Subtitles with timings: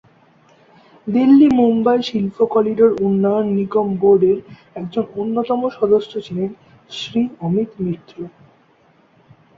[1.07, 4.37] দিল্লি-মুম্বই শিল্প করিডোর উন্নয়ন নিগম বোর্ডের
[4.75, 6.49] একজন অন্যতম সদস্য ছিলেন
[6.91, 8.15] শ্রী অমিত মিত্র।